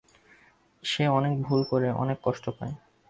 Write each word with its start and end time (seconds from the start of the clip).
সে 0.83 1.03
অনেক 1.07 1.33
ভুল 1.41 1.61
করে, 1.63 1.87
অনেক 1.93 2.17
কষ্ট 2.23 2.45
পায়। 2.49 2.73